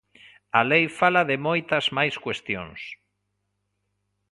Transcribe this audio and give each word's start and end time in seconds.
A 0.59 0.61
lei 0.71 0.85
fala 0.99 1.21
de 1.29 1.37
moitas 1.47 1.85
máis 1.97 2.15
cuestións. 2.25 2.81